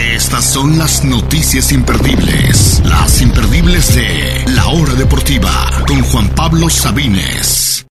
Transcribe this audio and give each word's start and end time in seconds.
Estas 0.00 0.54
son 0.54 0.78
las 0.78 1.04
noticias 1.04 1.72
imperdibles, 1.72 2.82
las 2.86 3.20
imperdibles 3.20 3.94
de 3.94 4.50
La 4.54 4.68
Hora 4.68 4.94
Deportiva, 4.94 5.50
con 5.86 6.00
Juan 6.00 6.34
Pablo 6.34 6.70
Sabines. 6.70 7.86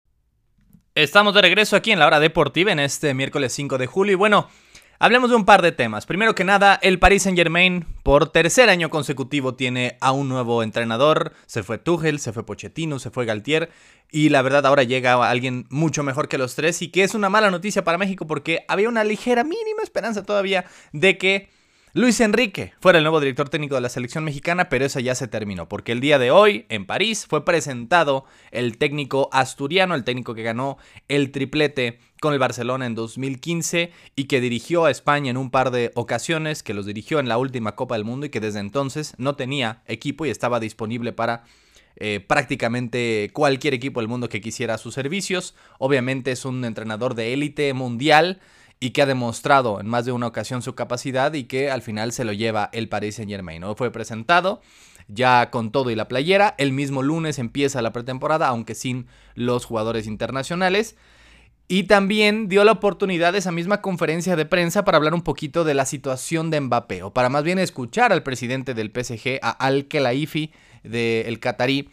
Estamos 0.95 1.35
de 1.35 1.43
regreso 1.43 1.75
aquí 1.75 1.91
en 1.91 1.99
La 1.99 2.07
Hora 2.07 2.19
Deportiva 2.19 2.71
en 2.71 2.79
este 2.79 3.13
miércoles 3.13 3.53
5 3.53 3.77
de 3.77 3.85
julio 3.85 4.13
y 4.13 4.15
bueno, 4.15 4.49
Hablemos 5.01 5.29
de 5.29 5.37
un 5.37 5.45
par 5.45 5.61
de 5.61 5.71
temas. 5.71 6.05
Primero 6.05 6.35
que 6.35 6.43
nada, 6.43 6.77
el 6.81 6.99
Paris 6.99 7.23
Saint 7.23 7.37
Germain 7.37 7.85
por 8.03 8.33
tercer 8.33 8.69
año 8.69 8.89
consecutivo 8.89 9.55
tiene 9.55 9.95
a 10.01 10.11
un 10.11 10.27
nuevo 10.27 10.61
entrenador. 10.61 11.31
Se 11.45 11.63
fue 11.63 11.77
Tuchel, 11.77 12.19
se 12.19 12.33
fue 12.33 12.45
Pochettino, 12.45 12.99
se 12.99 13.09
fue 13.09 13.25
Galtier. 13.25 13.69
Y 14.11 14.27
la 14.27 14.41
verdad 14.41 14.65
ahora 14.65 14.83
llega 14.83 15.29
alguien 15.29 15.67
mucho 15.69 16.03
mejor 16.03 16.27
que 16.27 16.37
los 16.37 16.55
tres 16.55 16.81
y 16.81 16.89
que 16.89 17.03
es 17.03 17.15
una 17.15 17.29
mala 17.29 17.49
noticia 17.49 17.85
para 17.85 17.97
México 17.97 18.27
porque 18.27 18.65
había 18.67 18.89
una 18.89 19.05
ligera 19.05 19.45
mínima 19.45 19.83
esperanza 19.83 20.23
todavía 20.23 20.65
de 20.91 21.17
que 21.17 21.49
Luis 21.99 22.21
Enrique 22.21 22.71
fuera 22.79 22.97
el 22.97 23.03
nuevo 23.03 23.19
director 23.19 23.49
técnico 23.49 23.75
de 23.75 23.81
la 23.81 23.89
selección 23.89 24.23
mexicana, 24.23 24.69
pero 24.69 24.85
eso 24.85 25.01
ya 25.01 25.15
se 25.15 25.27
terminó, 25.27 25.67
porque 25.67 25.91
el 25.91 25.99
día 25.99 26.17
de 26.17 26.31
hoy, 26.31 26.65
en 26.69 26.85
París, 26.85 27.25
fue 27.27 27.43
presentado 27.43 28.23
el 28.51 28.77
técnico 28.77 29.27
asturiano, 29.33 29.95
el 29.95 30.05
técnico 30.05 30.33
que 30.33 30.43
ganó 30.43 30.77
el 31.09 31.29
triplete 31.31 31.99
con 32.21 32.31
el 32.31 32.39
Barcelona 32.39 32.85
en 32.85 32.95
2015 32.95 33.91
y 34.15 34.23
que 34.27 34.39
dirigió 34.39 34.85
a 34.85 34.91
España 34.91 35.29
en 35.29 35.35
un 35.35 35.51
par 35.51 35.71
de 35.71 35.91
ocasiones, 35.93 36.63
que 36.63 36.73
los 36.73 36.85
dirigió 36.85 37.19
en 37.19 37.27
la 37.27 37.37
última 37.37 37.75
Copa 37.75 37.95
del 37.95 38.05
Mundo 38.05 38.27
y 38.27 38.29
que 38.29 38.39
desde 38.39 38.59
entonces 38.59 39.13
no 39.17 39.35
tenía 39.35 39.83
equipo 39.85 40.25
y 40.25 40.29
estaba 40.29 40.61
disponible 40.61 41.11
para 41.11 41.43
eh, 41.97 42.21
prácticamente 42.25 43.29
cualquier 43.33 43.73
equipo 43.73 43.99
del 43.99 44.07
mundo 44.07 44.29
que 44.29 44.39
quisiera 44.39 44.77
sus 44.77 44.93
servicios. 44.93 45.53
Obviamente 45.79 46.31
es 46.31 46.45
un 46.45 46.63
entrenador 46.63 47.13
de 47.13 47.33
élite 47.33 47.73
mundial 47.73 48.39
y 48.79 48.91
que 48.91 49.01
ha 49.01 49.05
demostrado 49.05 49.79
en 49.79 49.87
más 49.87 50.05
de 50.05 50.11
una 50.11 50.27
ocasión 50.27 50.61
su 50.61 50.73
capacidad 50.73 51.33
y 51.33 51.43
que 51.43 51.69
al 51.69 51.81
final 51.81 52.13
se 52.13 52.23
lo 52.23 52.33
lleva 52.33 52.69
el 52.71 52.87
Paris 52.87 53.15
Saint 53.15 53.29
Germain. 53.29 53.61
¿no? 53.61 53.75
Fue 53.75 53.91
presentado 53.91 54.61
ya 55.09 55.49
con 55.49 55.71
todo 55.71 55.89
y 55.89 55.95
la 55.95 56.07
playera. 56.07 56.55
El 56.57 56.71
mismo 56.71 57.03
lunes 57.03 57.39
empieza 57.39 57.81
la 57.81 57.91
pretemporada, 57.91 58.47
aunque 58.47 58.75
sin 58.75 59.07
los 59.35 59.65
jugadores 59.65 60.07
internacionales. 60.07 60.95
Y 61.67 61.83
también 61.83 62.47
dio 62.47 62.63
la 62.63 62.71
oportunidad 62.71 63.33
de 63.33 63.39
esa 63.39 63.51
misma 63.51 63.81
conferencia 63.81 64.35
de 64.35 64.45
prensa 64.45 64.85
para 64.85 64.97
hablar 64.97 65.13
un 65.13 65.21
poquito 65.21 65.63
de 65.63 65.75
la 65.75 65.85
situación 65.85 66.49
de 66.49 66.61
Mbappé, 66.61 67.03
o 67.03 67.13
para 67.13 67.29
más 67.29 67.43
bien 67.43 67.59
escuchar 67.59 68.11
al 68.11 68.23
presidente 68.23 68.73
del 68.73 68.91
PSG, 68.91 69.37
a 69.43 69.51
Al 69.51 69.87
Khelaifi, 69.87 70.51
del 70.83 71.39
Qatarí, 71.39 71.89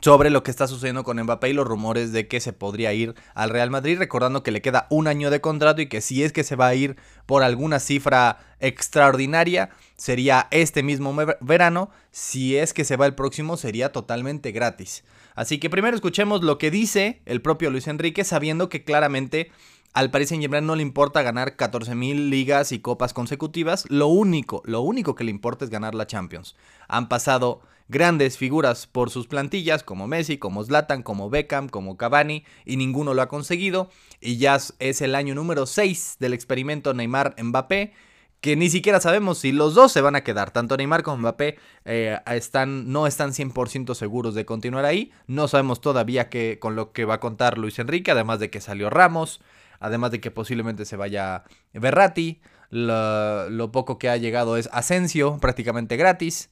sobre 0.00 0.30
lo 0.30 0.42
que 0.42 0.50
está 0.50 0.66
sucediendo 0.66 1.04
con 1.04 1.20
Mbappé 1.20 1.50
y 1.50 1.52
los 1.52 1.66
rumores 1.66 2.12
de 2.12 2.28
que 2.28 2.40
se 2.40 2.52
podría 2.52 2.92
ir 2.92 3.14
al 3.34 3.50
Real 3.50 3.70
Madrid, 3.70 3.98
recordando 3.98 4.42
que 4.42 4.50
le 4.50 4.62
queda 4.62 4.86
un 4.90 5.06
año 5.06 5.30
de 5.30 5.40
contrato 5.40 5.80
y 5.80 5.88
que 5.88 6.00
si 6.00 6.22
es 6.22 6.32
que 6.32 6.44
se 6.44 6.56
va 6.56 6.68
a 6.68 6.74
ir 6.74 6.96
por 7.26 7.42
alguna 7.42 7.80
cifra 7.80 8.38
extraordinaria, 8.60 9.70
sería 9.96 10.48
este 10.50 10.82
mismo 10.82 11.14
verano, 11.40 11.90
si 12.10 12.56
es 12.56 12.72
que 12.72 12.84
se 12.84 12.96
va 12.96 13.06
el 13.06 13.14
próximo 13.14 13.56
sería 13.56 13.92
totalmente 13.92 14.52
gratis. 14.52 15.04
Así 15.34 15.58
que 15.58 15.70
primero 15.70 15.96
escuchemos 15.96 16.42
lo 16.42 16.58
que 16.58 16.70
dice 16.70 17.20
el 17.26 17.42
propio 17.42 17.70
Luis 17.70 17.88
Enrique, 17.88 18.24
sabiendo 18.24 18.68
que 18.68 18.84
claramente 18.84 19.50
al 19.94 20.10
Paris 20.10 20.30
Saint-Germain 20.30 20.66
no 20.66 20.74
le 20.74 20.82
importa 20.82 21.22
ganar 21.22 21.56
14.000 21.56 22.28
ligas 22.28 22.72
y 22.72 22.80
copas 22.80 23.12
consecutivas, 23.12 23.86
lo 23.88 24.08
único, 24.08 24.60
lo 24.64 24.80
único 24.80 25.14
que 25.14 25.22
le 25.22 25.30
importa 25.30 25.64
es 25.64 25.70
ganar 25.70 25.94
la 25.94 26.06
Champions. 26.06 26.56
Han 26.88 27.08
pasado 27.08 27.62
grandes 27.88 28.38
figuras 28.38 28.86
por 28.86 29.10
sus 29.10 29.26
plantillas, 29.26 29.82
como 29.82 30.06
Messi, 30.06 30.38
como 30.38 30.64
Zlatan, 30.64 31.02
como 31.02 31.30
Beckham, 31.30 31.68
como 31.68 31.96
Cavani, 31.96 32.44
y 32.64 32.76
ninguno 32.76 33.14
lo 33.14 33.22
ha 33.22 33.28
conseguido. 33.28 33.90
Y 34.20 34.38
ya 34.38 34.58
es 34.78 35.02
el 35.02 35.14
año 35.14 35.34
número 35.34 35.66
6 35.66 36.16
del 36.18 36.32
experimento 36.32 36.94
Neymar-Mbappé, 36.94 37.92
que 38.40 38.56
ni 38.56 38.68
siquiera 38.68 39.00
sabemos 39.00 39.38
si 39.38 39.52
los 39.52 39.74
dos 39.74 39.92
se 39.92 40.00
van 40.00 40.16
a 40.16 40.22
quedar. 40.22 40.50
Tanto 40.50 40.76
Neymar 40.76 41.02
como 41.02 41.18
Mbappé 41.18 41.58
eh, 41.84 42.18
están, 42.26 42.92
no 42.92 43.06
están 43.06 43.30
100% 43.32 43.94
seguros 43.94 44.34
de 44.34 44.44
continuar 44.44 44.84
ahí. 44.84 45.12
No 45.26 45.48
sabemos 45.48 45.80
todavía 45.80 46.28
qué, 46.28 46.58
con 46.60 46.76
lo 46.76 46.92
que 46.92 47.06
va 47.06 47.14
a 47.14 47.20
contar 47.20 47.56
Luis 47.56 47.78
Enrique, 47.78 48.10
además 48.10 48.40
de 48.40 48.50
que 48.50 48.60
salió 48.60 48.90
Ramos, 48.90 49.40
además 49.80 50.10
de 50.10 50.20
que 50.20 50.30
posiblemente 50.30 50.84
se 50.84 50.96
vaya 50.96 51.44
Berratti. 51.72 52.42
lo 52.70 53.70
poco 53.72 53.98
que 53.98 54.10
ha 54.10 54.16
llegado 54.18 54.58
es 54.58 54.68
Asensio, 54.72 55.38
prácticamente 55.40 55.96
gratis 55.96 56.50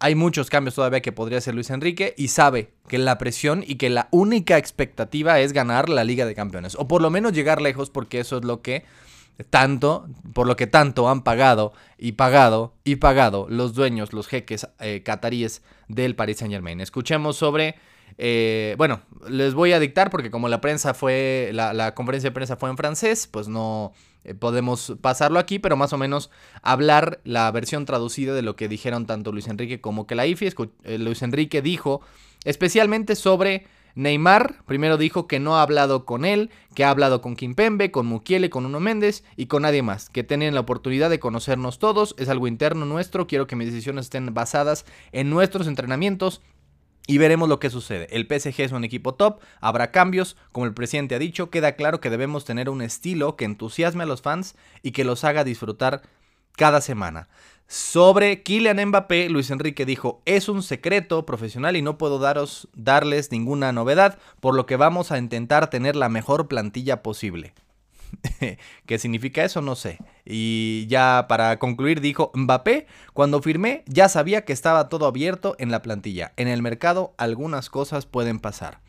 hay 0.00 0.14
muchos 0.14 0.50
cambios 0.50 0.74
todavía 0.74 1.00
que 1.00 1.12
podría 1.12 1.38
hacer 1.38 1.54
Luis 1.54 1.70
Enrique 1.70 2.14
y 2.16 2.28
sabe 2.28 2.72
que 2.88 2.98
la 2.98 3.18
presión 3.18 3.64
y 3.66 3.76
que 3.76 3.90
la 3.90 4.08
única 4.10 4.58
expectativa 4.58 5.40
es 5.40 5.52
ganar 5.52 5.88
la 5.88 6.04
Liga 6.04 6.26
de 6.26 6.34
Campeones 6.34 6.74
o 6.76 6.88
por 6.88 7.02
lo 7.02 7.10
menos 7.10 7.32
llegar 7.32 7.60
lejos 7.62 7.90
porque 7.90 8.20
eso 8.20 8.38
es 8.38 8.44
lo 8.44 8.62
que 8.62 8.84
tanto, 9.50 10.08
por 10.34 10.46
lo 10.46 10.56
que 10.56 10.66
tanto 10.66 11.08
han 11.08 11.22
pagado 11.22 11.72
y 11.98 12.12
pagado 12.12 12.74
y 12.84 12.96
pagado 12.96 13.46
los 13.48 13.74
dueños, 13.74 14.12
los 14.12 14.28
jeques 14.28 14.68
eh, 14.80 15.02
cataríes 15.04 15.62
del 15.88 16.14
Paris 16.14 16.38
Saint 16.38 16.52
Germain. 16.52 16.80
Escuchemos 16.80 17.36
sobre, 17.36 17.76
eh, 18.18 18.74
bueno, 18.78 19.02
les 19.28 19.54
voy 19.54 19.72
a 19.72 19.80
dictar 19.80 20.10
porque 20.10 20.30
como 20.30 20.48
la 20.48 20.60
prensa 20.60 20.94
fue, 20.94 21.50
la, 21.52 21.72
la 21.72 21.94
conferencia 21.94 22.30
de 22.30 22.34
prensa 22.34 22.56
fue 22.56 22.70
en 22.70 22.76
francés, 22.76 23.26
pues 23.26 23.48
no, 23.48 23.92
eh, 24.24 24.34
podemos 24.34 24.94
pasarlo 25.00 25.38
aquí, 25.38 25.58
pero 25.58 25.76
más 25.76 25.92
o 25.92 25.98
menos 25.98 26.30
hablar 26.62 27.20
la 27.24 27.50
versión 27.50 27.84
traducida 27.84 28.34
de 28.34 28.42
lo 28.42 28.56
que 28.56 28.68
dijeron 28.68 29.06
tanto 29.06 29.32
Luis 29.32 29.48
Enrique 29.48 29.80
como 29.80 30.06
que 30.06 30.14
la. 30.14 30.26
Eh, 30.26 30.98
Luis 30.98 31.22
Enrique 31.22 31.62
dijo 31.62 32.00
especialmente 32.44 33.16
sobre 33.16 33.66
Neymar. 33.94 34.64
Primero 34.64 34.96
dijo 34.96 35.26
que 35.26 35.40
no 35.40 35.56
ha 35.56 35.62
hablado 35.62 36.04
con 36.04 36.24
él, 36.24 36.50
que 36.74 36.84
ha 36.84 36.90
hablado 36.90 37.20
con 37.20 37.36
Kimpembe, 37.36 37.90
con 37.90 38.06
Mukiele, 38.06 38.50
con 38.50 38.64
Uno 38.64 38.80
Méndez 38.80 39.24
y 39.36 39.46
con 39.46 39.62
nadie 39.62 39.82
más. 39.82 40.10
Que 40.10 40.24
tienen 40.24 40.54
la 40.54 40.60
oportunidad 40.60 41.10
de 41.10 41.20
conocernos 41.20 41.78
todos. 41.78 42.14
Es 42.18 42.28
algo 42.28 42.46
interno 42.46 42.86
nuestro. 42.86 43.26
Quiero 43.26 43.46
que 43.46 43.56
mis 43.56 43.68
decisiones 43.68 44.06
estén 44.06 44.32
basadas 44.32 44.86
en 45.12 45.30
nuestros 45.30 45.66
entrenamientos 45.66 46.40
y 47.06 47.18
veremos 47.18 47.48
lo 47.48 47.58
que 47.58 47.70
sucede. 47.70 48.08
El 48.10 48.26
PSG 48.26 48.60
es 48.62 48.72
un 48.72 48.84
equipo 48.84 49.14
top, 49.14 49.40
habrá 49.60 49.90
cambios, 49.90 50.36
como 50.52 50.66
el 50.66 50.74
presidente 50.74 51.14
ha 51.14 51.18
dicho, 51.18 51.50
queda 51.50 51.72
claro 51.72 52.00
que 52.00 52.10
debemos 52.10 52.44
tener 52.44 52.68
un 52.68 52.82
estilo 52.82 53.36
que 53.36 53.44
entusiasme 53.44 54.04
a 54.04 54.06
los 54.06 54.22
fans 54.22 54.54
y 54.82 54.92
que 54.92 55.04
los 55.04 55.24
haga 55.24 55.44
disfrutar 55.44 56.02
cada 56.56 56.80
semana. 56.80 57.28
Sobre 57.66 58.42
Kylian 58.42 58.88
Mbappé, 58.88 59.30
Luis 59.30 59.50
Enrique 59.50 59.86
dijo, 59.86 60.20
es 60.26 60.48
un 60.48 60.62
secreto 60.62 61.24
profesional 61.24 61.76
y 61.76 61.82
no 61.82 61.96
puedo 61.96 62.18
daros, 62.18 62.68
darles 62.74 63.32
ninguna 63.32 63.72
novedad, 63.72 64.18
por 64.40 64.54
lo 64.54 64.66
que 64.66 64.76
vamos 64.76 65.10
a 65.10 65.18
intentar 65.18 65.70
tener 65.70 65.96
la 65.96 66.10
mejor 66.10 66.48
plantilla 66.48 67.02
posible. 67.02 67.54
¿Qué 68.86 68.98
significa 68.98 69.44
eso? 69.44 69.60
No 69.60 69.74
sé. 69.74 69.98
Y 70.24 70.86
ya 70.88 71.26
para 71.28 71.58
concluir 71.58 72.00
dijo, 72.00 72.30
Mbappé, 72.34 72.86
cuando 73.12 73.42
firmé 73.42 73.84
ya 73.86 74.08
sabía 74.08 74.44
que 74.44 74.52
estaba 74.52 74.88
todo 74.88 75.06
abierto 75.06 75.56
en 75.58 75.70
la 75.70 75.82
plantilla. 75.82 76.32
En 76.36 76.48
el 76.48 76.62
mercado 76.62 77.14
algunas 77.18 77.70
cosas 77.70 78.06
pueden 78.06 78.38
pasar. 78.38 78.80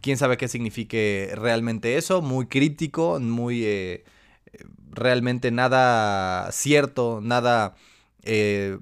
¿Quién 0.00 0.16
sabe 0.16 0.36
qué 0.36 0.48
signifique 0.48 1.32
realmente 1.34 1.96
eso? 1.96 2.22
Muy 2.22 2.46
crítico, 2.46 3.18
muy... 3.20 3.64
Eh, 3.64 4.04
realmente 4.90 5.50
nada 5.50 6.50
cierto, 6.52 7.20
nada... 7.22 7.74
Eh, 8.22 8.78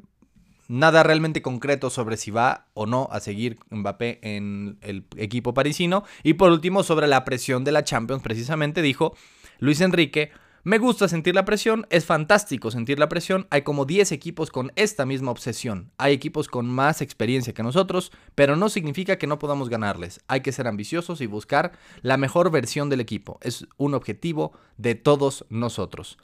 nada 0.69 1.03
realmente 1.03 1.43
concreto 1.43 1.91
sobre 1.91 2.17
si 2.17 2.31
va 2.31 2.67
o 2.75 2.87
no 2.87 3.09
a 3.13 3.21
seguir 3.21 3.59
Mbappé 3.71 4.19
en 4.23 4.79
el 4.83 5.05
equipo 5.17 5.55
parisino. 5.55 6.05
Y 6.23 6.35
por 6.35 6.51
último, 6.51 6.83
sobre 6.83 7.07
la 7.07 7.25
presión 7.25 7.65
de 7.65 7.73
la 7.73 7.85
Champions, 7.85 8.23
precisamente 8.23 8.83
dijo 8.83 9.15
Luis 9.59 9.81
Enrique, 9.81 10.31
me 10.65 10.79
gusta 10.79 11.07
sentir 11.07 11.35
la 11.35 11.45
presión, 11.45 11.87
es 11.91 12.05
fantástico 12.05 12.71
sentir 12.71 12.99
la 12.99 13.09
presión, 13.09 13.47
hay 13.51 13.63
como 13.63 13.85
10 13.85 14.11
equipos 14.11 14.51
con 14.51 14.73
esta 14.75 15.07
misma 15.07 15.31
obsesión, 15.31 15.93
hay 15.97 16.13
equipos 16.13 16.49
con 16.49 16.67
más 16.67 17.01
experiencia 17.01 17.55
que 17.55 17.63
nosotros, 17.63 18.11
pero 18.35 18.57
no 18.57 18.69
significa 18.69 19.17
que 19.17 19.29
no 19.29 19.39
podamos 19.39 19.69
ganarles, 19.69 20.21
hay 20.27 20.41
que 20.41 20.51
ser 20.51 20.67
ambiciosos 20.67 21.21
y 21.21 21.27
buscar 21.27 21.73
la 22.03 22.17
mejor 22.17 22.51
versión 22.51 22.91
del 22.91 23.01
equipo, 23.01 23.39
es 23.43 23.67
un 23.77 23.95
objetivo 23.95 24.53
de 24.77 24.97
todos 24.97 25.47
nosotros. 25.51 26.19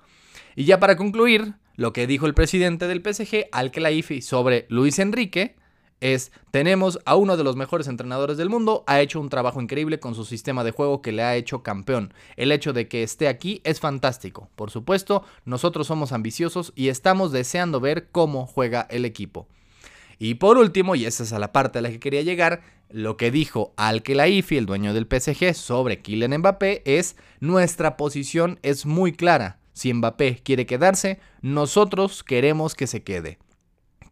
Y 0.56 0.64
ya 0.64 0.80
para 0.80 0.96
concluir, 0.96 1.54
lo 1.76 1.92
que 1.92 2.06
dijo 2.06 2.26
el 2.26 2.34
presidente 2.34 2.88
del 2.88 3.00
PSG, 3.00 3.46
Al 3.52 3.70
Khelaifi, 3.70 4.22
sobre 4.22 4.66
Luis 4.68 4.98
Enrique, 4.98 5.56
es, 6.02 6.32
tenemos 6.50 6.98
a 7.06 7.14
uno 7.14 7.36
de 7.36 7.44
los 7.44 7.54
mejores 7.54 7.86
entrenadores 7.86 8.36
del 8.36 8.50
mundo, 8.50 8.82
ha 8.88 9.00
hecho 9.00 9.20
un 9.20 9.28
trabajo 9.28 9.62
increíble 9.62 10.00
con 10.00 10.16
su 10.16 10.24
sistema 10.24 10.64
de 10.64 10.72
juego 10.72 11.00
que 11.00 11.12
le 11.12 11.22
ha 11.22 11.36
hecho 11.36 11.62
campeón. 11.62 12.12
El 12.36 12.50
hecho 12.50 12.72
de 12.72 12.88
que 12.88 13.04
esté 13.04 13.28
aquí 13.28 13.60
es 13.64 13.78
fantástico. 13.78 14.50
Por 14.56 14.70
supuesto, 14.70 15.22
nosotros 15.44 15.86
somos 15.86 16.10
ambiciosos 16.12 16.72
y 16.74 16.88
estamos 16.88 17.30
deseando 17.30 17.80
ver 17.80 18.08
cómo 18.10 18.46
juega 18.46 18.86
el 18.90 19.04
equipo. 19.04 19.46
Y 20.18 20.34
por 20.34 20.58
último, 20.58 20.96
y 20.96 21.06
esa 21.06 21.22
es 21.22 21.30
la 21.30 21.52
parte 21.52 21.78
a 21.78 21.82
la 21.82 21.90
que 21.90 22.00
quería 22.00 22.22
llegar, 22.22 22.62
lo 22.90 23.16
que 23.16 23.30
dijo 23.30 23.72
Al 23.76 24.02
Khelaifi, 24.02 24.56
el 24.56 24.66
dueño 24.66 24.94
del 24.94 25.06
PSG, 25.08 25.54
sobre 25.54 26.02
Kylian 26.02 26.38
Mbappé 26.38 26.82
es, 26.84 27.16
nuestra 27.38 27.96
posición 27.96 28.58
es 28.62 28.86
muy 28.86 29.12
clara. 29.12 29.58
Si 29.72 29.94
Mbappé 29.94 30.40
quiere 30.42 30.66
quedarse, 30.66 31.20
nosotros 31.42 32.24
queremos 32.24 32.74
que 32.74 32.88
se 32.88 33.04
quede 33.04 33.38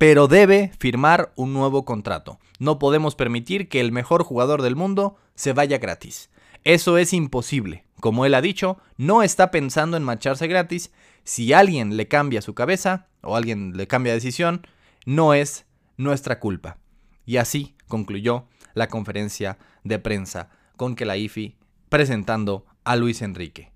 pero 0.00 0.28
debe 0.28 0.72
firmar 0.78 1.30
un 1.36 1.52
nuevo 1.52 1.84
contrato. 1.84 2.38
No 2.58 2.78
podemos 2.78 3.14
permitir 3.14 3.68
que 3.68 3.80
el 3.80 3.92
mejor 3.92 4.24
jugador 4.24 4.62
del 4.62 4.74
mundo 4.74 5.18
se 5.34 5.52
vaya 5.52 5.76
gratis. 5.76 6.30
Eso 6.64 6.96
es 6.96 7.12
imposible. 7.12 7.84
Como 8.00 8.24
él 8.24 8.32
ha 8.32 8.40
dicho, 8.40 8.78
no 8.96 9.22
está 9.22 9.50
pensando 9.50 9.98
en 9.98 10.02
marcharse 10.02 10.46
gratis. 10.46 10.90
Si 11.22 11.52
alguien 11.52 11.98
le 11.98 12.08
cambia 12.08 12.40
su 12.40 12.54
cabeza 12.54 13.08
o 13.20 13.36
alguien 13.36 13.76
le 13.76 13.86
cambia 13.88 14.14
decisión, 14.14 14.66
no 15.04 15.34
es 15.34 15.66
nuestra 15.98 16.40
culpa. 16.40 16.78
Y 17.26 17.36
así 17.36 17.74
concluyó 17.86 18.46
la 18.72 18.88
conferencia 18.88 19.58
de 19.84 19.98
prensa 19.98 20.48
con 20.78 20.96
que 20.96 21.04
la 21.04 21.18
IFI 21.18 21.58
presentando 21.90 22.64
a 22.84 22.96
Luis 22.96 23.20
Enrique. 23.20 23.70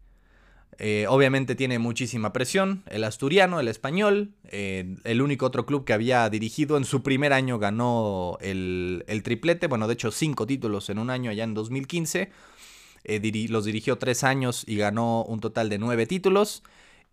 Eh, 0.78 1.06
obviamente 1.08 1.54
tiene 1.54 1.78
muchísima 1.78 2.32
presión, 2.32 2.82
el 2.86 3.04
asturiano, 3.04 3.60
el 3.60 3.68
español, 3.68 4.32
eh, 4.44 4.96
el 5.04 5.22
único 5.22 5.46
otro 5.46 5.66
club 5.66 5.84
que 5.84 5.92
había 5.92 6.28
dirigido 6.30 6.76
en 6.76 6.84
su 6.84 7.02
primer 7.02 7.32
año 7.32 7.58
ganó 7.58 8.38
el, 8.40 9.04
triplete, 9.22 9.68
bueno, 9.68 9.86
de 9.86 9.94
hecho 9.94 10.10
cinco 10.10 10.46
títulos 10.46 10.90
en 10.90 10.98
un 10.98 11.10
año 11.10 11.30
allá 11.30 11.44
en 11.44 11.54
2015, 11.54 12.30
eh, 13.04 13.46
los 13.48 13.64
dirigió 13.64 13.98
tres 13.98 14.24
años 14.24 14.64
y 14.66 14.76
ganó 14.76 15.22
un 15.24 15.40
total 15.40 15.68
de 15.68 15.78
nueve 15.78 16.06
títulos. 16.06 16.62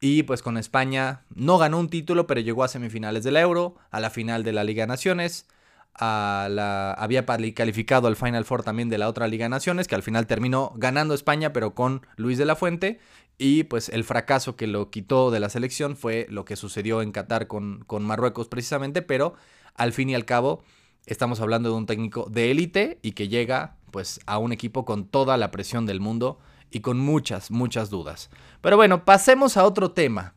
Y 0.04 0.24
pues 0.24 0.42
con 0.42 0.58
España 0.58 1.22
no 1.36 1.60
ganó 1.60 1.78
un 1.78 1.88
título, 1.88 2.26
pero 2.26 2.42
llegó 2.42 2.64
a 2.64 2.68
semifinales 2.68 3.24
del 3.24 3.38
Euro, 3.38 3.76
a 3.92 4.00
la 4.00 4.10
final 4.10 4.44
de 4.44 4.52
la 4.52 4.64
Liga 4.64 4.84
de 4.84 4.88
Naciones, 4.88 5.46
a 5.94 6.48
la, 6.50 6.94
había 6.94 7.26
calificado 7.26 8.08
al 8.08 8.16
Final 8.16 8.46
Four 8.46 8.64
también 8.64 8.90
de 8.90 8.98
la 8.98 9.08
otra 9.08 9.28
Liga 9.28 9.46
de 9.46 9.50
Naciones, 9.50 9.88
que 9.88 9.96
al 9.96 10.02
final 10.02 10.26
terminó 10.26 10.74
ganando 10.76 11.14
España, 11.14 11.54
pero 11.54 11.76
con 11.76 12.06
Luis 12.16 12.40
de 12.40 12.46
la 12.46 12.56
Fuente. 12.56 13.00
Y 13.44 13.64
pues 13.64 13.90
el 13.90 14.04
fracaso 14.04 14.56
que 14.56 14.68
lo 14.68 14.92
quitó 14.92 15.32
de 15.32 15.40
la 15.40 15.50
selección 15.50 15.98
fue 15.98 16.28
lo 16.30 16.46
que 16.46 16.56
sucedió 16.56 17.02
en 17.02 17.12
Qatar 17.12 17.48
con, 17.48 17.84
con 17.88 18.04
Marruecos 18.04 18.48
precisamente, 18.48 19.02
pero 19.02 19.34
al 19.74 19.94
fin 19.94 20.12
y 20.12 20.14
al 20.14 20.26
cabo 20.26 20.62
estamos 21.08 21.42
hablando 21.42 21.70
de 21.70 21.76
un 21.76 21.88
técnico 21.88 22.28
de 22.30 22.52
élite 22.52 23.00
y 23.02 23.14
que 23.14 23.30
llega 23.30 23.78
pues 23.90 24.20
a 24.28 24.38
un 24.38 24.52
equipo 24.52 24.86
con 24.86 25.08
toda 25.08 25.38
la 25.38 25.50
presión 25.50 25.88
del 25.88 26.00
mundo 26.00 26.38
y 26.70 26.82
con 26.82 27.00
muchas, 27.00 27.50
muchas 27.50 27.90
dudas. 27.90 28.30
Pero 28.62 28.78
bueno, 28.78 29.06
pasemos 29.06 29.58
a 29.58 29.66
otro 29.66 29.90
tema. 29.90 30.36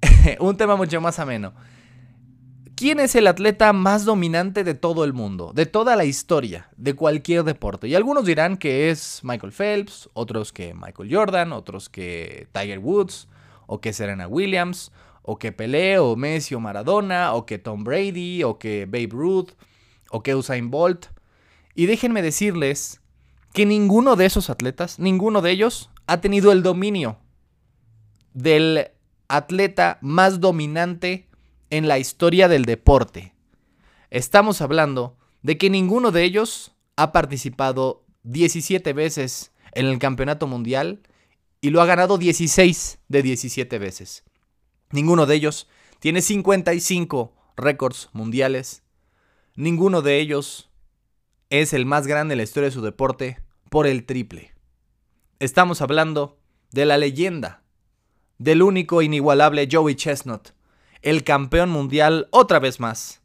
un 0.38 0.56
tema 0.56 0.76
mucho 0.76 1.00
más 1.00 1.18
ameno. 1.18 1.54
¿Quién 2.76 3.00
es 3.00 3.14
el 3.14 3.26
atleta 3.26 3.72
más 3.72 4.04
dominante 4.04 4.62
de 4.62 4.74
todo 4.74 5.04
el 5.04 5.14
mundo, 5.14 5.52
de 5.54 5.64
toda 5.64 5.96
la 5.96 6.04
historia, 6.04 6.68
de 6.76 6.92
cualquier 6.92 7.42
deporte? 7.42 7.88
Y 7.88 7.94
algunos 7.94 8.26
dirán 8.26 8.58
que 8.58 8.90
es 8.90 9.20
Michael 9.22 9.54
Phelps, 9.54 10.10
otros 10.12 10.52
que 10.52 10.74
Michael 10.74 11.08
Jordan, 11.10 11.52
otros 11.54 11.88
que 11.88 12.48
Tiger 12.52 12.78
Woods, 12.80 13.28
o 13.66 13.80
que 13.80 13.94
Serena 13.94 14.28
Williams, 14.28 14.92
o 15.22 15.38
que 15.38 15.52
Pelé, 15.52 15.98
o 15.98 16.16
Messi, 16.16 16.54
o 16.54 16.60
Maradona, 16.60 17.32
o 17.32 17.46
que 17.46 17.56
Tom 17.56 17.82
Brady, 17.82 18.42
o 18.42 18.58
que 18.58 18.84
Babe 18.84 19.08
Ruth, 19.10 19.52
o 20.10 20.22
que 20.22 20.34
Usain 20.34 20.70
Bolt. 20.70 21.06
Y 21.74 21.86
déjenme 21.86 22.20
decirles 22.20 23.00
que 23.54 23.64
ninguno 23.64 24.16
de 24.16 24.26
esos 24.26 24.50
atletas, 24.50 24.98
ninguno 24.98 25.40
de 25.40 25.50
ellos, 25.50 25.88
ha 26.06 26.20
tenido 26.20 26.52
el 26.52 26.62
dominio 26.62 27.16
del 28.34 28.90
atleta 29.28 29.96
más 30.02 30.40
dominante 30.40 31.26
en 31.70 31.88
la 31.88 31.98
historia 31.98 32.48
del 32.48 32.64
deporte. 32.64 33.34
Estamos 34.10 34.60
hablando 34.60 35.16
de 35.42 35.58
que 35.58 35.70
ninguno 35.70 36.12
de 36.12 36.24
ellos 36.24 36.72
ha 36.96 37.12
participado 37.12 38.04
17 38.22 38.92
veces 38.92 39.52
en 39.72 39.86
el 39.86 39.98
campeonato 39.98 40.46
mundial 40.46 41.00
y 41.60 41.70
lo 41.70 41.80
ha 41.80 41.86
ganado 41.86 42.18
16 42.18 42.98
de 43.08 43.22
17 43.22 43.78
veces. 43.78 44.24
Ninguno 44.90 45.26
de 45.26 45.34
ellos 45.34 45.68
tiene 45.98 46.22
55 46.22 47.34
récords 47.56 48.08
mundiales. 48.12 48.82
Ninguno 49.54 50.02
de 50.02 50.18
ellos 50.18 50.70
es 51.50 51.72
el 51.72 51.86
más 51.86 52.06
grande 52.06 52.34
en 52.34 52.38
la 52.38 52.44
historia 52.44 52.68
de 52.68 52.74
su 52.74 52.82
deporte 52.82 53.40
por 53.70 53.86
el 53.86 54.04
triple. 54.04 54.52
Estamos 55.38 55.80
hablando 55.82 56.38
de 56.70 56.86
la 56.86 56.98
leyenda, 56.98 57.62
del 58.38 58.62
único 58.62 59.02
inigualable 59.02 59.68
Joey 59.70 59.94
Chestnut, 59.94 60.55
el 61.06 61.22
campeón 61.22 61.70
mundial 61.70 62.26
otra 62.32 62.58
vez 62.58 62.80
más 62.80 63.20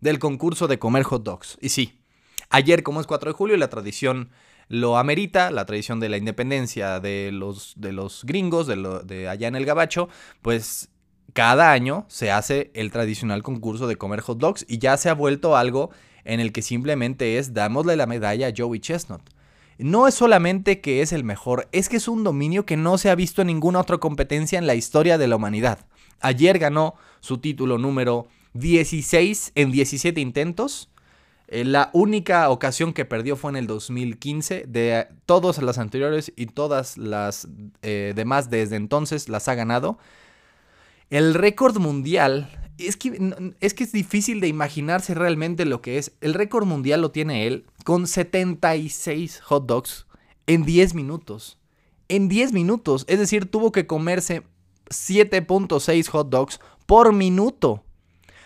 del 0.00 0.18
concurso 0.18 0.66
de 0.66 0.78
comer 0.78 1.02
hot 1.02 1.24
dogs. 1.24 1.58
Y 1.60 1.68
sí, 1.68 2.00
ayer 2.48 2.82
como 2.82 3.02
es 3.02 3.06
4 3.06 3.32
de 3.32 3.36
julio 3.36 3.56
la 3.58 3.68
tradición 3.68 4.30
lo 4.68 4.96
amerita, 4.96 5.50
la 5.50 5.66
tradición 5.66 6.00
de 6.00 6.08
la 6.08 6.16
independencia 6.16 7.00
de 7.00 7.30
los, 7.30 7.74
de 7.76 7.92
los 7.92 8.24
gringos, 8.24 8.66
de, 8.66 8.76
de 9.04 9.28
allá 9.28 9.46
en 9.46 9.56
el 9.56 9.66
Gabacho, 9.66 10.08
pues 10.40 10.88
cada 11.34 11.70
año 11.70 12.06
se 12.08 12.30
hace 12.30 12.70
el 12.72 12.90
tradicional 12.90 13.42
concurso 13.42 13.86
de 13.86 13.96
comer 13.96 14.20
hot 14.20 14.38
dogs 14.38 14.64
y 14.66 14.78
ya 14.78 14.96
se 14.96 15.10
ha 15.10 15.14
vuelto 15.14 15.54
algo 15.54 15.90
en 16.24 16.40
el 16.40 16.50
que 16.50 16.62
simplemente 16.62 17.36
es 17.36 17.52
damosle 17.52 17.96
la 17.96 18.06
medalla 18.06 18.46
a 18.46 18.54
Joey 18.56 18.80
Chestnut. 18.80 19.20
No 19.76 20.08
es 20.08 20.14
solamente 20.14 20.80
que 20.80 21.02
es 21.02 21.12
el 21.12 21.24
mejor, 21.24 21.68
es 21.72 21.90
que 21.90 21.98
es 21.98 22.08
un 22.08 22.24
dominio 22.24 22.64
que 22.64 22.78
no 22.78 22.96
se 22.96 23.10
ha 23.10 23.14
visto 23.14 23.42
en 23.42 23.48
ninguna 23.48 23.80
otra 23.80 23.98
competencia 23.98 24.58
en 24.58 24.66
la 24.66 24.74
historia 24.74 25.18
de 25.18 25.28
la 25.28 25.36
humanidad. 25.36 25.80
Ayer 26.20 26.58
ganó 26.58 26.94
su 27.20 27.38
título 27.38 27.78
número 27.78 28.28
16 28.54 29.52
en 29.54 29.70
17 29.70 30.20
intentos. 30.20 30.90
Eh, 31.48 31.64
la 31.64 31.90
única 31.94 32.50
ocasión 32.50 32.92
que 32.92 33.04
perdió 33.04 33.36
fue 33.36 33.50
en 33.50 33.56
el 33.56 33.66
2015. 33.66 34.64
De 34.68 35.08
todas 35.26 35.62
las 35.62 35.78
anteriores 35.78 36.32
y 36.36 36.46
todas 36.46 36.98
las 36.98 37.48
eh, 37.82 38.12
demás 38.14 38.50
desde 38.50 38.76
entonces 38.76 39.28
las 39.28 39.48
ha 39.48 39.54
ganado. 39.54 39.98
El 41.10 41.34
récord 41.34 41.78
mundial. 41.78 42.50
Es 42.78 42.96
que, 42.96 43.34
es 43.58 43.74
que 43.74 43.82
es 43.82 43.90
difícil 43.90 44.40
de 44.40 44.46
imaginarse 44.46 45.12
realmente 45.12 45.64
lo 45.64 45.82
que 45.82 45.98
es. 45.98 46.12
El 46.20 46.34
récord 46.34 46.64
mundial 46.64 47.00
lo 47.00 47.10
tiene 47.10 47.48
él 47.48 47.66
con 47.84 48.06
76 48.06 49.40
hot 49.40 49.66
dogs 49.66 50.06
en 50.46 50.64
10 50.64 50.94
minutos. 50.94 51.58
En 52.08 52.28
10 52.28 52.52
minutos. 52.52 53.04
Es 53.08 53.18
decir, 53.18 53.50
tuvo 53.50 53.72
que 53.72 53.88
comerse 53.88 54.44
7.6 54.90 56.08
hot 56.08 56.28
dogs 56.28 56.60
por 56.86 57.12
minuto. 57.12 57.84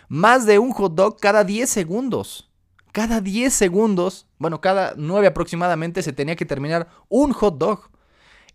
Más 0.09 0.47
de 0.47 0.59
un 0.59 0.73
hot 0.73 0.95
dog 0.95 1.19
cada 1.19 1.45
10 1.45 1.69
segundos. 1.69 2.51
Cada 2.93 3.21
10 3.21 3.53
segundos, 3.53 4.27
bueno, 4.39 4.61
cada 4.61 4.95
9 4.97 5.27
aproximadamente 5.27 6.03
se 6.03 6.13
tenía 6.13 6.37
que 6.37 6.45
terminar 6.45 6.89
un 7.09 7.33
hot 7.33 7.57
dog. 7.57 7.91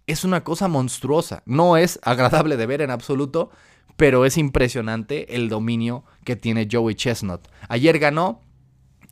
Es 0.06 0.24
una 0.24 0.44
cosa 0.44 0.68
monstruosa. 0.68 1.42
No 1.46 1.76
es 1.76 2.00
agradable 2.04 2.58
de 2.58 2.66
ver 2.68 2.82
en 2.82 2.92
absoluto, 2.92 3.50
pero 3.96 4.26
es 4.26 4.38
impresionante 4.38 5.36
el 5.36 5.50
dominio 5.50 6.04
que 6.24 6.36
tiene 6.36 6.68
Joey 6.72 6.94
Chestnut. 6.94 7.48
Ayer 7.68 7.98
ganó, 7.98 8.42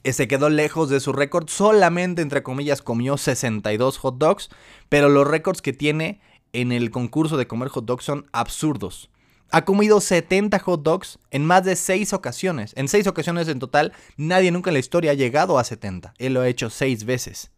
eh, 0.04 0.14
se 0.14 0.28
quedó 0.28 0.50
lejos 0.50 0.90
de 0.90 1.00
su 1.00 1.12
récord, 1.12 1.50
solamente 1.50 2.22
entre 2.22 2.44
comillas 2.44 2.84
comió 2.84 3.18
62 3.18 3.98
hot 3.98 4.20
dogs, 4.20 4.50
pero 4.88 5.10
los 5.10 5.28
récords 5.28 5.64
que 5.64 5.74
tiene 5.74 6.22
en 6.62 6.72
el 6.72 6.92
concurso 6.92 7.38
de 7.38 7.48
comer 7.48 7.70
hot 7.70 7.86
dogs 7.86 8.06
son 8.06 8.28
absurdos. 8.32 9.10
Ha 9.52 9.64
comido 9.64 10.02
70 10.02 10.58
hot 10.60 10.84
dogs 10.84 11.20
en 11.32 11.46
más 11.46 11.64
de 11.64 11.76
6 11.76 12.14
ocasiones. 12.14 12.74
En 12.76 12.88
6 12.88 13.08
ocasiones 13.08 13.48
en 13.48 13.58
total, 13.60 13.94
nadie 14.18 14.52
nunca 14.52 14.70
en 14.70 14.74
la 14.74 14.80
historia 14.80 15.12
ha 15.12 15.16
llegado 15.16 15.60
a 15.60 15.64
70. 15.64 16.14
Él 16.18 16.34
lo 16.34 16.42
ha 16.42 16.48
hecho 16.48 16.70
6 16.70 17.06
veces. 17.06 17.52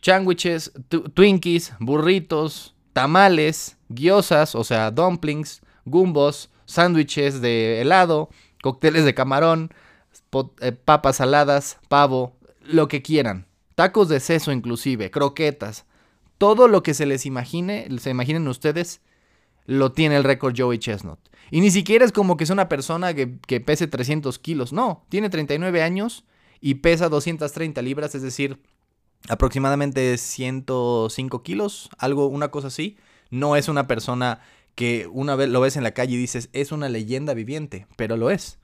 Sándwiches, 0.00 0.72
Twinkies, 1.14 1.72
burritos, 1.80 2.74
tamales, 2.92 3.76
guiosas, 3.88 4.54
o 4.54 4.64
sea, 4.64 4.90
dumplings, 4.90 5.62
gumbos, 5.84 6.50
sándwiches 6.66 7.40
de 7.40 7.80
helado, 7.80 8.28
cócteles 8.62 9.04
de 9.04 9.14
camarón, 9.14 9.72
eh, 10.60 10.72
papas 10.72 11.16
saladas, 11.16 11.78
pavo, 11.88 12.36
lo 12.62 12.88
que 12.88 13.02
quieran. 13.02 13.46
Tacos 13.74 14.08
de 14.08 14.20
seso 14.20 14.52
inclusive, 14.52 15.10
croquetas. 15.10 15.86
Todo 16.36 16.68
lo 16.68 16.82
que 16.82 16.94
se 16.94 17.06
les 17.06 17.26
imagine, 17.26 17.88
se 17.98 18.10
imaginen 18.10 18.46
ustedes, 18.48 19.00
lo 19.66 19.92
tiene 19.92 20.16
el 20.16 20.24
récord 20.24 20.54
Joey 20.56 20.78
Chestnut. 20.78 21.18
Y 21.50 21.60
ni 21.60 21.70
siquiera 21.70 22.04
es 22.04 22.12
como 22.12 22.36
que 22.36 22.44
es 22.44 22.50
una 22.50 22.68
persona 22.68 23.14
que, 23.14 23.38
que 23.46 23.60
pese 23.60 23.86
300 23.86 24.38
kilos. 24.38 24.72
No, 24.72 25.04
tiene 25.08 25.30
39 25.30 25.82
años 25.82 26.24
y 26.60 26.74
pesa 26.76 27.08
230 27.08 27.80
libras, 27.82 28.14
es 28.14 28.22
decir, 28.22 28.60
aproximadamente 29.28 30.16
105 30.16 31.42
kilos, 31.42 31.90
algo, 31.98 32.26
una 32.26 32.50
cosa 32.50 32.68
así. 32.68 32.96
No 33.30 33.56
es 33.56 33.68
una 33.68 33.86
persona 33.86 34.40
que 34.74 35.08
una 35.10 35.34
vez 35.34 35.48
lo 35.48 35.60
ves 35.60 35.76
en 35.76 35.82
la 35.82 35.90
calle 35.92 36.14
y 36.14 36.18
dices, 36.18 36.50
es 36.52 36.72
una 36.72 36.88
leyenda 36.88 37.34
viviente, 37.34 37.86
pero 37.96 38.16
lo 38.16 38.30
es. 38.30 38.58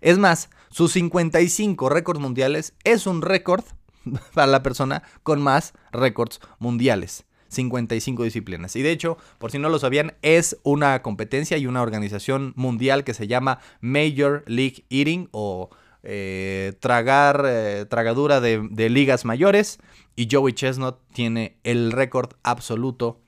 Es 0.00 0.18
más, 0.18 0.50
sus 0.70 0.92
55 0.92 1.88
récords 1.88 2.20
mundiales 2.20 2.74
es 2.84 3.06
un 3.06 3.22
récord 3.22 3.64
para 4.34 4.48
la 4.48 4.62
persona 4.62 5.02
con 5.22 5.40
más 5.40 5.74
récords 5.92 6.40
mundiales. 6.58 7.24
55 7.52 8.24
disciplinas. 8.24 8.74
Y 8.76 8.82
de 8.82 8.90
hecho, 8.90 9.18
por 9.38 9.50
si 9.50 9.58
no 9.58 9.68
lo 9.68 9.78
sabían, 9.78 10.14
es 10.22 10.58
una 10.62 11.02
competencia 11.02 11.58
y 11.58 11.66
una 11.66 11.82
organización 11.82 12.54
mundial 12.56 13.04
que 13.04 13.14
se 13.14 13.26
llama 13.26 13.60
Major 13.80 14.42
League 14.46 14.84
Eating 14.90 15.28
o 15.32 15.70
eh, 16.02 16.74
tragar, 16.80 17.44
eh, 17.46 17.86
tragadura 17.88 18.40
de, 18.40 18.90
ligas 18.90 19.24
mayores. 19.24 19.78
Y 20.16 20.28
Joey 20.30 20.52
Chestnut 20.52 20.98
tiene 21.12 21.58
el 21.64 21.92
récord 21.92 22.32
absoluto. 22.42 23.20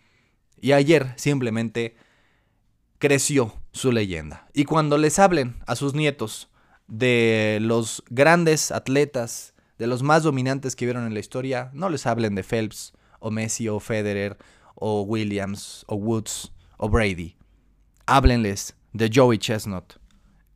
Y 0.61 0.73
ayer 0.73 1.13
simplemente 1.17 1.97
creció 2.99 3.55
su 3.73 3.93
leyenda. 3.93 4.49
Y 4.55 4.65
cuando 4.65 4.99
les 4.99 5.19
hablen 5.19 5.57
a 5.67 5.77
sus 5.77 5.95
nietos 5.95 6.49
de 6.87 7.59
los 7.61 8.03
grandes 8.11 8.71
atletas, 8.71 9.55
de 9.79 9.87
los 9.87 10.03
más 10.03 10.23
dominantes 10.23 10.77
que 10.77 10.85
vieron 10.85 11.07
en 11.07 11.15
la 11.15 11.21
historia, 11.21 11.71
no 11.73 11.89
les 11.89 12.07
hablen 12.07 12.35
de 12.35 12.43
Phelps, 12.43 12.93
o 13.19 13.31
Messi, 13.31 13.69
o 13.69 13.81
Federer, 13.81 14.37
o 14.75 15.03
Williams, 15.03 15.85
o 15.89 15.97
Woods, 15.97 16.53
o 16.77 16.89
Brady. 16.89 17.37
Háblenles 18.07 18.77
de 18.93 19.11
Joey 19.13 19.39
Chestnut, 19.39 19.95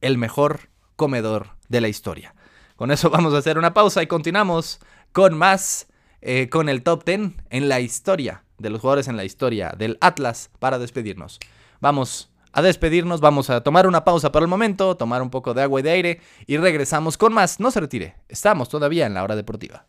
el 0.00 0.18
mejor 0.18 0.68
comedor 0.98 1.52
de 1.68 1.80
la 1.80 1.88
historia. 1.88 2.34
Con 2.76 2.90
eso 2.90 3.08
vamos 3.08 3.32
a 3.32 3.38
hacer 3.38 3.56
una 3.56 3.72
pausa 3.72 4.02
y 4.02 4.06
continuamos 4.06 4.80
con 5.12 5.38
más, 5.38 5.86
eh, 6.20 6.50
con 6.50 6.68
el 6.68 6.82
top 6.82 7.04
10 7.06 7.30
en 7.48 7.68
la 7.68 7.80
historia, 7.80 8.42
de 8.58 8.68
los 8.68 8.80
jugadores 8.80 9.08
en 9.08 9.16
la 9.16 9.24
historia 9.24 9.72
del 9.78 9.96
Atlas, 10.00 10.50
para 10.58 10.78
despedirnos. 10.78 11.38
Vamos 11.80 12.30
a 12.52 12.62
despedirnos, 12.62 13.20
vamos 13.20 13.48
a 13.48 13.62
tomar 13.62 13.86
una 13.86 14.04
pausa 14.04 14.32
por 14.32 14.42
el 14.42 14.48
momento, 14.48 14.96
tomar 14.96 15.22
un 15.22 15.30
poco 15.30 15.54
de 15.54 15.62
agua 15.62 15.78
y 15.78 15.82
de 15.84 15.90
aire 15.90 16.20
y 16.46 16.56
regresamos 16.56 17.16
con 17.16 17.32
más. 17.32 17.60
No 17.60 17.70
se 17.70 17.80
retire, 17.80 18.16
estamos 18.28 18.68
todavía 18.68 19.06
en 19.06 19.14
la 19.14 19.22
hora 19.22 19.36
deportiva. 19.36 19.86